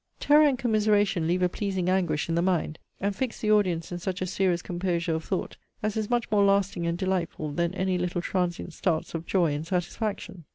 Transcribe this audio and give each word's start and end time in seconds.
'Terror 0.19 0.47
and 0.47 0.57
commiseration 0.57 1.27
leave 1.27 1.43
a 1.43 1.47
pleasing 1.47 1.87
anguish 1.87 2.27
in 2.27 2.33
the 2.33 2.41
mind, 2.41 2.79
and 2.99 3.15
fix 3.15 3.39
the 3.39 3.51
audience 3.51 3.91
in 3.91 3.99
such 3.99 4.19
a 4.19 4.25
serious 4.25 4.63
composure 4.63 5.13
of 5.13 5.23
thought, 5.23 5.57
as 5.83 5.95
is 5.95 6.09
much 6.09 6.31
more 6.31 6.43
lasting 6.43 6.87
and 6.87 6.97
delightful, 6.97 7.51
than 7.51 7.71
any 7.75 7.99
little 7.99 8.19
transient 8.19 8.73
starts 8.73 9.13
of 9.13 9.27
joy 9.27 9.53
and 9.53 9.67
satisfaction. 9.67 10.43